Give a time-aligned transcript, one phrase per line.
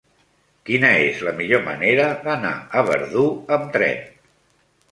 [0.69, 4.05] Quina és la millor manera d'anar a Verdú amb tren?